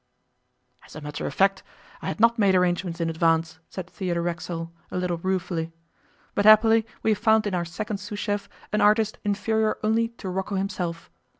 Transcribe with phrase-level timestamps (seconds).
[0.83, 1.61] 'As a matter of fact,
[2.01, 5.71] I had not made arrangements in advance,' said Theodore Racksole, a little ruefully;
[6.33, 10.27] 'but happily we have found in our second sous chef an artist inferior only to
[10.27, 11.11] Rocco himself.